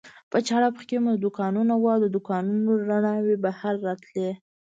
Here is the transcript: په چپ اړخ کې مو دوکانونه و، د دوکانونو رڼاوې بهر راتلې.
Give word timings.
په 0.31 0.37
چپ 0.47 0.57
اړخ 0.67 0.79
کې 0.89 0.97
مو 1.03 1.11
دوکانونه 1.23 1.73
و، 1.77 1.85
د 2.01 2.05
دوکانونو 2.15 2.71
رڼاوې 2.89 3.35
بهر 3.43 3.73
راتلې. 3.87 4.29